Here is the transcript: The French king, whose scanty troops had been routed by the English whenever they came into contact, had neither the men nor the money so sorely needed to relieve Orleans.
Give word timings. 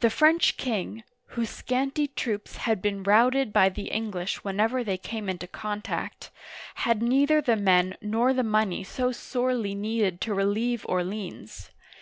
The 0.00 0.10
French 0.10 0.58
king, 0.58 1.04
whose 1.28 1.48
scanty 1.48 2.06
troops 2.08 2.58
had 2.68 2.82
been 2.82 3.02
routed 3.02 3.50
by 3.50 3.70
the 3.70 3.84
English 3.86 4.44
whenever 4.44 4.84
they 4.84 4.98
came 4.98 5.26
into 5.30 5.46
contact, 5.46 6.30
had 6.84 7.00
neither 7.02 7.40
the 7.40 7.56
men 7.56 7.96
nor 8.02 8.34
the 8.34 8.44
money 8.44 8.84
so 8.84 9.10
sorely 9.10 9.74
needed 9.74 10.20
to 10.20 10.34
relieve 10.34 10.84
Orleans. 10.86 11.70